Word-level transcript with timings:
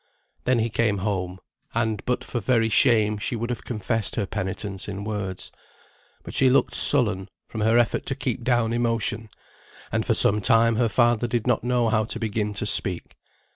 Then 0.45 0.57
he 0.57 0.71
came 0.71 0.97
home; 0.97 1.37
and 1.75 2.03
but 2.05 2.23
for 2.23 2.39
very 2.39 2.69
shame 2.69 3.19
she 3.19 3.35
would 3.35 3.51
have 3.51 3.63
confessed 3.63 4.15
her 4.15 4.25
penitence 4.25 4.87
in 4.87 5.03
words. 5.03 5.51
But 6.23 6.33
she 6.33 6.49
looked 6.49 6.73
sullen, 6.73 7.29
from 7.47 7.61
her 7.61 7.77
effort 7.77 8.07
to 8.07 8.15
keep 8.15 8.43
down 8.43 8.73
emotion; 8.73 9.29
and 9.91 10.03
for 10.03 10.15
some 10.15 10.41
time 10.41 10.77
her 10.77 10.89
father 10.89 11.27
did 11.27 11.45
not 11.45 11.63
know 11.63 11.89
how 11.89 12.05
to 12.05 12.19
begin 12.19 12.51
to 12.53 12.65
speak. 12.65 13.15